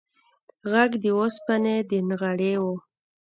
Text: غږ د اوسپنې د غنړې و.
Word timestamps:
غږ 0.71 0.91
د 1.03 1.05
اوسپنې 1.17 1.75
د 1.89 1.91
غنړې 2.19 2.53
و. 2.61 2.63